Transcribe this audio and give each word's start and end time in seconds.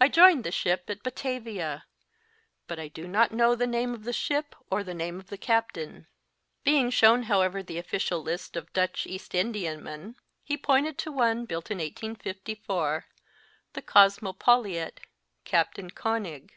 I 0.00 0.08
joined 0.08 0.42
the 0.42 0.50
ship 0.50 0.86
at 0.90 1.04
Batavia, 1.04 1.84
but 2.66 2.80
I 2.80 2.88
do 2.88 3.06
not 3.06 3.30
know 3.30 3.54
t/ie 3.54 3.64
name 3.68 3.94
of 3.94 4.00
tJie 4.00 4.12
ship 4.16 4.56
or 4.72 4.82
the 4.82 4.92
name 4.92 5.20
of 5.20 5.28
the 5.28 5.38
captain! 5.38 6.08
Being 6.64 6.90
shown, 6.90 7.22
however, 7.30 7.62
the 7.62 7.78
official 7.78 8.20
list 8.20 8.56
of 8.56 8.72
Dutch 8.72 9.06
East 9.06 9.36
Indiamen, 9.36 10.16
he 10.42 10.56
pointed 10.56 10.98
to 10.98 11.12
one 11.12 11.44
built 11.44 11.70
in 11.70 11.78
1854, 11.78 13.06
the 13.74 13.82
Kosmopoliet/ 13.82 14.98
Captain 15.44 15.90
Konig. 15.90 16.50